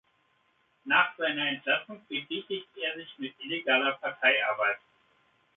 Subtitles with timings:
[0.85, 4.79] Nach seiner Entlassung betätigte er sich mit illegaler Parteiarbeit.